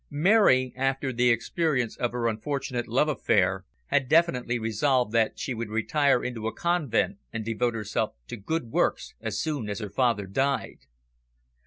[0.09, 5.69] Mary, after the experience of her unfortunate love affair, had definitely resolved that she would
[5.69, 10.25] retire into a convent and devote herself to good works as soon as her father
[10.25, 10.87] died.